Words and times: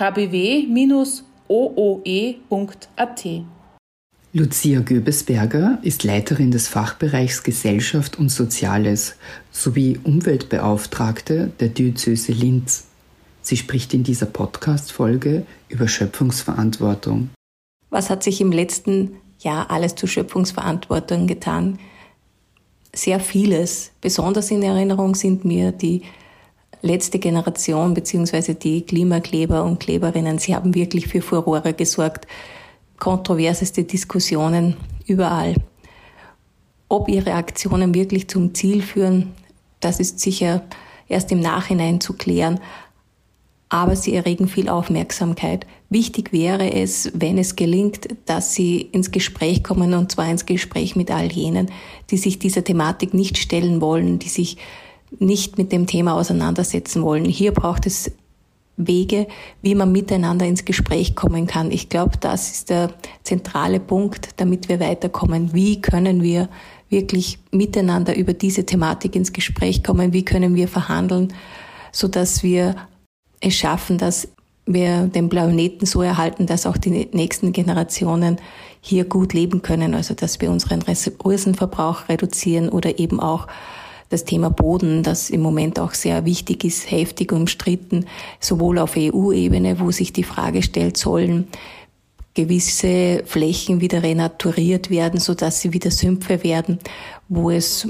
kbw-ooe.at. 0.00 1.20
Lucia 4.32 4.80
Göbesberger 4.80 5.78
ist 5.82 6.04
Leiterin 6.04 6.50
des 6.50 6.68
Fachbereichs 6.68 7.42
Gesellschaft 7.42 8.18
und 8.18 8.30
Soziales 8.30 9.16
sowie 9.50 10.00
Umweltbeauftragte 10.02 11.52
der 11.60 11.68
Diözese 11.68 12.32
Linz. 12.32 12.86
Sie 13.42 13.58
spricht 13.58 13.92
in 13.92 14.02
dieser 14.02 14.24
Podcast-Folge 14.24 15.44
über 15.68 15.86
Schöpfungsverantwortung. 15.86 17.28
Was 17.90 18.08
hat 18.08 18.22
sich 18.22 18.40
im 18.40 18.52
letzten 18.52 19.16
Jahr 19.40 19.70
alles 19.70 19.96
zur 19.96 20.08
Schöpfungsverantwortung 20.08 21.26
getan? 21.26 21.78
Sehr 22.94 23.20
vieles. 23.20 23.90
Besonders 24.00 24.50
in 24.50 24.62
Erinnerung 24.62 25.14
sind 25.14 25.44
mir 25.44 25.72
die 25.72 26.04
letzte 26.82 27.18
Generation 27.18 27.94
beziehungsweise 27.94 28.54
die 28.54 28.82
Klimakleber 28.82 29.64
und 29.64 29.80
Kleberinnen, 29.80 30.38
sie 30.38 30.54
haben 30.54 30.74
wirklich 30.74 31.08
für 31.08 31.22
Furore 31.22 31.74
gesorgt. 31.74 32.26
Kontroverseste 32.98 33.84
Diskussionen 33.84 34.76
überall. 35.06 35.54
Ob 36.88 37.08
ihre 37.08 37.34
Aktionen 37.34 37.94
wirklich 37.94 38.28
zum 38.28 38.54
Ziel 38.54 38.82
führen, 38.82 39.32
das 39.80 40.00
ist 40.00 40.20
sicher 40.20 40.62
erst 41.08 41.32
im 41.32 41.40
Nachhinein 41.40 42.00
zu 42.00 42.14
klären. 42.14 42.60
Aber 43.68 43.94
sie 43.94 44.14
erregen 44.14 44.48
viel 44.48 44.68
Aufmerksamkeit. 44.68 45.66
Wichtig 45.90 46.32
wäre 46.32 46.72
es, 46.72 47.10
wenn 47.14 47.38
es 47.38 47.54
gelingt, 47.54 48.08
dass 48.26 48.54
sie 48.54 48.80
ins 48.80 49.12
Gespräch 49.12 49.62
kommen, 49.62 49.94
und 49.94 50.10
zwar 50.10 50.28
ins 50.28 50.44
Gespräch 50.44 50.96
mit 50.96 51.10
all 51.10 51.30
jenen, 51.30 51.70
die 52.10 52.16
sich 52.16 52.40
dieser 52.40 52.64
Thematik 52.64 53.14
nicht 53.14 53.38
stellen 53.38 53.80
wollen, 53.80 54.18
die 54.18 54.28
sich 54.28 54.56
nicht 55.18 55.58
mit 55.58 55.72
dem 55.72 55.86
Thema 55.86 56.14
auseinandersetzen 56.14 57.02
wollen. 57.02 57.24
Hier 57.24 57.52
braucht 57.52 57.86
es 57.86 58.12
Wege, 58.76 59.26
wie 59.62 59.74
man 59.74 59.92
miteinander 59.92 60.46
ins 60.46 60.64
Gespräch 60.64 61.14
kommen 61.14 61.46
kann. 61.46 61.70
Ich 61.70 61.88
glaube, 61.88 62.16
das 62.18 62.50
ist 62.50 62.70
der 62.70 62.90
zentrale 63.22 63.80
Punkt, 63.80 64.30
damit 64.36 64.68
wir 64.68 64.80
weiterkommen. 64.80 65.52
Wie 65.52 65.80
können 65.80 66.22
wir 66.22 66.48
wirklich 66.88 67.38
miteinander 67.50 68.16
über 68.16 68.32
diese 68.32 68.64
Thematik 68.64 69.14
ins 69.14 69.32
Gespräch 69.32 69.82
kommen? 69.82 70.12
Wie 70.12 70.24
können 70.24 70.54
wir 70.54 70.68
verhandeln, 70.68 71.32
so 71.92 72.08
dass 72.08 72.42
wir 72.42 72.76
es 73.40 73.54
schaffen, 73.54 73.98
dass 73.98 74.28
wir 74.66 75.06
den 75.06 75.28
Planeten 75.28 75.86
so 75.86 76.02
erhalten, 76.02 76.46
dass 76.46 76.66
auch 76.66 76.76
die 76.76 77.08
nächsten 77.12 77.52
Generationen 77.52 78.38
hier 78.80 79.04
gut 79.04 79.32
leben 79.32 79.62
können, 79.62 79.94
also 79.94 80.14
dass 80.14 80.40
wir 80.40 80.50
unseren 80.50 80.82
Ressourcenverbrauch 80.82 82.08
reduzieren 82.08 82.68
oder 82.68 82.98
eben 82.98 83.20
auch 83.20 83.46
das 84.10 84.24
Thema 84.24 84.50
Boden, 84.50 85.02
das 85.02 85.30
im 85.30 85.40
Moment 85.40 85.78
auch 85.78 85.94
sehr 85.94 86.24
wichtig 86.24 86.64
ist, 86.64 86.90
heftig 86.90 87.32
umstritten, 87.32 88.06
sowohl 88.40 88.78
auf 88.78 88.96
EU-Ebene, 88.96 89.80
wo 89.80 89.90
sich 89.92 90.12
die 90.12 90.24
Frage 90.24 90.62
stellt, 90.62 90.96
sollen 90.96 91.48
gewisse 92.34 93.22
Flächen 93.24 93.80
wieder 93.80 94.02
renaturiert 94.02 94.90
werden, 94.90 95.18
so 95.20 95.34
dass 95.34 95.60
sie 95.60 95.72
wieder 95.72 95.90
Sümpfe 95.90 96.42
werden, 96.44 96.78
wo 97.28 97.50
es 97.50 97.88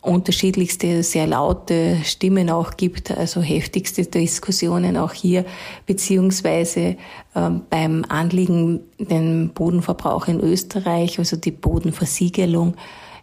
unterschiedlichste, 0.00 1.02
sehr 1.02 1.26
laute 1.26 1.98
Stimmen 2.02 2.50
auch 2.50 2.76
gibt, 2.76 3.10
also 3.12 3.40
heftigste 3.40 4.04
Diskussionen 4.04 4.96
auch 4.96 5.12
hier, 5.12 5.44
beziehungsweise 5.86 6.96
ähm, 7.36 7.62
beim 7.70 8.04
Anliegen, 8.08 8.80
den 8.98 9.50
Bodenverbrauch 9.50 10.26
in 10.26 10.40
Österreich, 10.40 11.18
also 11.18 11.36
die 11.36 11.52
Bodenversiegelung 11.52 12.74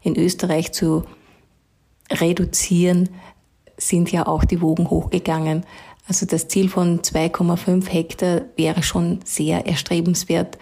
in 0.03 0.15
Österreich 0.15 0.71
zu 0.71 1.03
reduzieren, 2.11 3.09
sind 3.77 4.11
ja 4.11 4.27
auch 4.27 4.43
die 4.43 4.61
Wogen 4.61 4.89
hochgegangen. 4.89 5.65
Also 6.07 6.25
das 6.25 6.47
Ziel 6.47 6.69
von 6.69 7.01
2,5 7.01 7.87
Hektar 7.87 8.41
wäre 8.55 8.83
schon 8.83 9.19
sehr 9.23 9.67
erstrebenswert. 9.67 10.57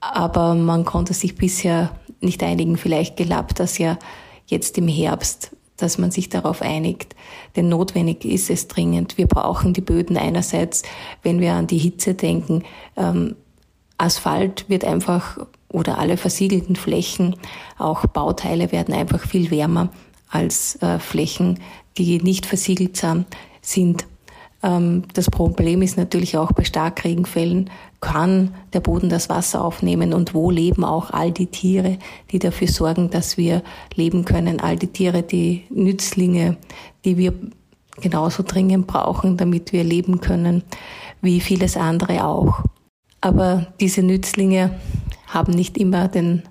Aber 0.00 0.54
man 0.54 0.84
konnte 0.84 1.12
sich 1.12 1.34
bisher 1.34 1.90
nicht 2.20 2.42
einigen. 2.42 2.76
Vielleicht 2.76 3.16
gelappt 3.16 3.60
das 3.60 3.78
ja 3.78 3.98
jetzt 4.46 4.78
im 4.78 4.88
Herbst, 4.88 5.54
dass 5.76 5.98
man 5.98 6.10
sich 6.10 6.28
darauf 6.28 6.62
einigt. 6.62 7.14
Denn 7.56 7.68
notwendig 7.68 8.24
ist 8.24 8.48
es 8.48 8.68
dringend. 8.68 9.18
Wir 9.18 9.26
brauchen 9.26 9.74
die 9.74 9.80
Böden 9.80 10.16
einerseits, 10.16 10.82
wenn 11.22 11.40
wir 11.40 11.54
an 11.54 11.66
die 11.66 11.78
Hitze 11.78 12.14
denken. 12.14 12.62
Ähm, 12.96 13.36
Asphalt 13.98 14.66
wird 14.68 14.84
einfach 14.84 15.38
oder 15.68 15.98
alle 15.98 16.16
versiegelten 16.16 16.74
Flächen, 16.74 17.36
auch 17.78 18.06
Bauteile 18.06 18.72
werden 18.72 18.94
einfach 18.94 19.20
viel 19.20 19.50
wärmer 19.50 19.90
als 20.30 20.80
äh, 20.82 20.98
Flächen, 20.98 21.58
die 21.98 22.20
nicht 22.22 22.46
versiegelt 22.46 23.02
sind. 23.60 24.06
Ähm, 24.62 25.04
das 25.14 25.30
Problem 25.30 25.82
ist 25.82 25.96
natürlich 25.96 26.36
auch 26.36 26.52
bei 26.52 26.64
Starkregenfällen, 26.64 27.70
kann 28.00 28.54
der 28.72 28.80
Boden 28.80 29.08
das 29.08 29.28
Wasser 29.28 29.62
aufnehmen 29.62 30.14
und 30.14 30.34
wo 30.34 30.50
leben 30.50 30.84
auch 30.84 31.10
all 31.10 31.32
die 31.32 31.46
Tiere, 31.46 31.98
die 32.30 32.38
dafür 32.38 32.68
sorgen, 32.68 33.10
dass 33.10 33.36
wir 33.36 33.62
leben 33.94 34.24
können, 34.24 34.60
all 34.60 34.76
die 34.76 34.86
Tiere, 34.86 35.22
die 35.22 35.64
Nützlinge, 35.70 36.56
die 37.04 37.18
wir 37.18 37.34
genauso 38.00 38.42
dringend 38.42 38.86
brauchen, 38.86 39.36
damit 39.36 39.72
wir 39.72 39.84
leben 39.84 40.20
können, 40.20 40.62
wie 41.20 41.40
vieles 41.40 41.76
andere 41.76 42.24
auch. 42.24 42.62
Aber 43.20 43.66
diese 43.80 44.02
Nützlinge 44.02 44.80
haben 45.26 45.52
nicht 45.52 45.76
immer 45.76 46.08
den 46.08 46.42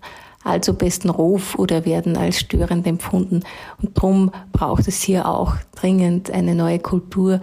allzu 0.44 0.74
besten 0.74 1.10
Ruf 1.10 1.56
oder 1.56 1.86
werden 1.86 2.18
als 2.18 2.40
störend 2.40 2.88
empfunden. 2.88 3.42
Und 3.82 3.98
darum 3.98 4.32
braucht 4.52 4.88
es 4.88 5.02
hier 5.02 5.28
auch 5.28 5.56
dringend 5.76 6.32
eine 6.32 6.56
neue 6.56 6.80
Kultur, 6.80 7.42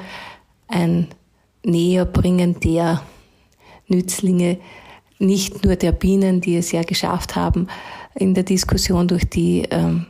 ein 0.68 1.08
Näherbringen 1.64 2.60
der 2.60 3.02
Nützlinge, 3.88 4.58
nicht 5.18 5.64
nur 5.64 5.76
der 5.76 5.92
Bienen, 5.92 6.40
die 6.40 6.56
es 6.56 6.72
ja 6.72 6.82
geschafft 6.82 7.36
haben, 7.36 7.68
in 8.14 8.34
der 8.34 8.44
Diskussion 8.44 9.08
durch 9.08 9.28
die 9.28 9.62
ähm, 9.70 10.06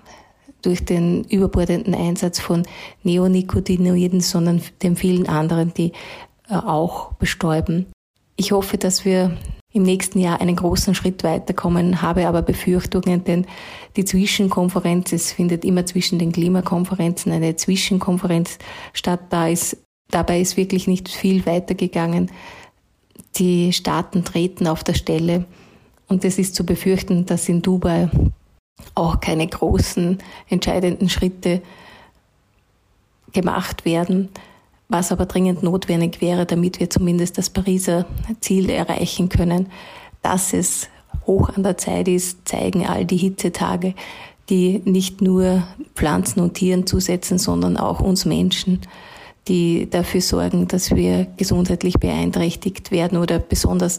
durch 0.62 0.84
den 0.84 1.22
überbordenden 1.24 1.94
Einsatz 1.94 2.40
von 2.40 2.64
Neonicotinoiden, 3.04 4.20
sondern 4.20 4.60
den 4.82 4.96
vielen 4.96 5.28
anderen, 5.28 5.72
die 5.74 5.92
äh, 6.48 6.54
auch 6.54 7.12
bestäuben. 7.14 7.86
Ich 8.34 8.50
hoffe, 8.50 8.76
dass 8.76 9.04
wir 9.04 9.36
im 9.76 9.82
nächsten 9.82 10.18
Jahr 10.18 10.40
einen 10.40 10.56
großen 10.56 10.94
Schritt 10.94 11.22
weiterkommen, 11.22 12.00
habe 12.00 12.26
aber 12.26 12.40
Befürchtungen, 12.42 13.24
denn 13.24 13.46
die 13.96 14.04
Zwischenkonferenz, 14.04 15.12
es 15.12 15.32
findet 15.32 15.64
immer 15.64 15.84
zwischen 15.84 16.18
den 16.18 16.32
Klimakonferenzen 16.32 17.30
eine 17.30 17.56
Zwischenkonferenz 17.56 18.58
statt, 18.94 19.20
da 19.28 19.48
ist, 19.48 19.76
dabei 20.10 20.40
ist 20.40 20.56
wirklich 20.56 20.86
nicht 20.86 21.10
viel 21.10 21.44
weitergegangen. 21.44 22.30
Die 23.36 23.72
Staaten 23.74 24.24
treten 24.24 24.66
auf 24.66 24.82
der 24.82 24.94
Stelle 24.94 25.44
und 26.08 26.24
es 26.24 26.38
ist 26.38 26.54
zu 26.54 26.64
befürchten, 26.64 27.26
dass 27.26 27.48
in 27.48 27.60
Dubai 27.60 28.08
auch 28.94 29.20
keine 29.20 29.46
großen 29.46 30.18
entscheidenden 30.48 31.10
Schritte 31.10 31.60
gemacht 33.32 33.84
werden 33.84 34.30
was 34.88 35.12
aber 35.12 35.26
dringend 35.26 35.62
notwendig 35.62 36.20
wäre, 36.20 36.46
damit 36.46 36.80
wir 36.80 36.90
zumindest 36.90 37.38
das 37.38 37.50
Pariser 37.50 38.06
Ziel 38.40 38.70
erreichen 38.70 39.28
können, 39.28 39.68
dass 40.22 40.52
es 40.52 40.88
hoch 41.26 41.50
an 41.50 41.62
der 41.62 41.76
Zeit 41.76 42.08
ist, 42.08 42.46
zeigen 42.46 42.86
all 42.86 43.04
die 43.04 43.16
Hitzetage, 43.16 43.94
die 44.48 44.80
nicht 44.84 45.20
nur 45.20 45.64
Pflanzen 45.94 46.40
und 46.40 46.54
Tieren 46.54 46.86
zusetzen, 46.86 47.38
sondern 47.38 47.76
auch 47.76 48.00
uns 48.00 48.24
Menschen, 48.24 48.80
die 49.48 49.88
dafür 49.90 50.20
sorgen, 50.20 50.68
dass 50.68 50.94
wir 50.94 51.26
gesundheitlich 51.36 51.98
beeinträchtigt 51.98 52.90
werden 52.90 53.18
oder 53.18 53.38
besonders 53.38 53.98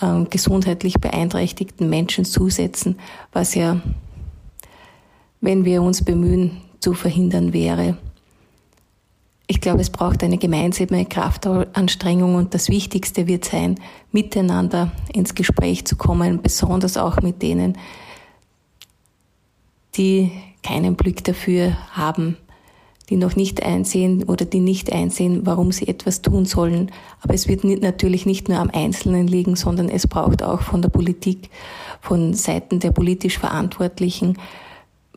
äh, 0.00 0.24
gesundheitlich 0.30 1.00
beeinträchtigten 1.00 1.88
Menschen 1.88 2.24
zusetzen, 2.24 2.96
was 3.32 3.54
ja, 3.54 3.80
wenn 5.40 5.64
wir 5.64 5.82
uns 5.82 6.02
bemühen, 6.04 6.62
zu 6.80 6.92
verhindern 6.92 7.54
wäre. 7.54 7.96
Ich 9.54 9.60
glaube, 9.60 9.82
es 9.82 9.90
braucht 9.90 10.24
eine 10.24 10.36
gemeinsame 10.36 11.04
Kraftanstrengung 11.06 12.34
und 12.34 12.54
das 12.54 12.68
Wichtigste 12.70 13.28
wird 13.28 13.44
sein, 13.44 13.76
miteinander 14.10 14.90
ins 15.12 15.36
Gespräch 15.36 15.84
zu 15.84 15.94
kommen, 15.94 16.42
besonders 16.42 16.96
auch 16.96 17.22
mit 17.22 17.40
denen, 17.40 17.78
die 19.94 20.32
keinen 20.64 20.96
Blick 20.96 21.22
dafür 21.22 21.76
haben, 21.92 22.36
die 23.10 23.16
noch 23.16 23.36
nicht 23.36 23.62
einsehen 23.62 24.24
oder 24.24 24.44
die 24.44 24.58
nicht 24.58 24.92
einsehen, 24.92 25.46
warum 25.46 25.70
sie 25.70 25.86
etwas 25.86 26.20
tun 26.20 26.46
sollen. 26.46 26.90
Aber 27.20 27.34
es 27.34 27.46
wird 27.46 27.62
natürlich 27.62 28.26
nicht 28.26 28.48
nur 28.48 28.58
am 28.58 28.70
Einzelnen 28.70 29.28
liegen, 29.28 29.54
sondern 29.54 29.88
es 29.88 30.08
braucht 30.08 30.42
auch 30.42 30.62
von 30.62 30.82
der 30.82 30.88
Politik, 30.88 31.48
von 32.00 32.34
Seiten 32.34 32.80
der 32.80 32.90
politisch 32.90 33.38
Verantwortlichen 33.38 34.36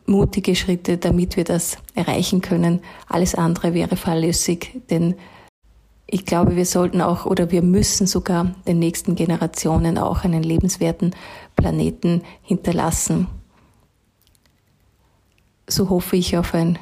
mutige 0.08 0.56
Schritte, 0.56 0.96
damit 0.96 1.36
wir 1.36 1.44
das 1.44 1.78
erreichen 1.94 2.40
können. 2.40 2.80
Alles 3.08 3.34
andere 3.34 3.74
wäre 3.74 3.96
fahrlässig, 3.96 4.80
denn 4.90 5.14
ich 6.06 6.24
glaube, 6.24 6.56
wir 6.56 6.64
sollten 6.64 7.02
auch 7.02 7.26
oder 7.26 7.50
wir 7.50 7.62
müssen 7.62 8.06
sogar 8.06 8.54
den 8.66 8.78
nächsten 8.78 9.14
Generationen 9.14 9.98
auch 9.98 10.24
einen 10.24 10.42
lebenswerten 10.42 11.14
Planeten 11.54 12.22
hinterlassen. 12.42 13.26
So 15.66 15.90
hoffe 15.90 16.16
ich 16.16 16.38
auf 16.38 16.54
ein 16.54 16.78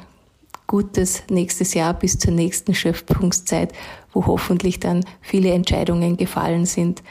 gutes 0.65 1.23
nächstes 1.29 1.73
Jahr 1.73 1.93
bis 1.93 2.17
zur 2.17 2.31
nächsten 2.31 2.73
Schöpfungszeit, 2.73 3.73
wo 4.13 4.25
hoffentlich 4.25 4.79
dann 4.79 5.03
viele 5.21 5.51
Entscheidungen 5.51 6.15
gefallen 6.15 6.65
sind 6.65 7.03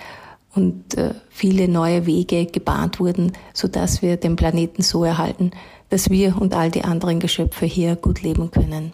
und 0.56 0.96
äh, 0.96 1.14
viele 1.28 1.68
neue 1.68 2.06
Wege 2.06 2.46
gebahnt 2.46 2.98
wurden, 2.98 3.32
sodass 3.52 4.02
wir 4.02 4.16
den 4.16 4.36
Planeten 4.36 4.82
so 4.82 5.04
erhalten, 5.04 5.50
dass 5.90 6.10
wir 6.10 6.40
und 6.40 6.54
all 6.54 6.70
die 6.70 6.84
anderen 6.84 7.20
Geschöpfe 7.20 7.66
hier 7.66 7.96
gut 7.96 8.22
leben 8.22 8.50
können. 8.50 8.92